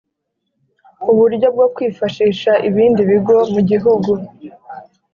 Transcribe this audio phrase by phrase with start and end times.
[1.11, 4.11] Uburyo bwo kwifashisha ibindi bigo mu gihugu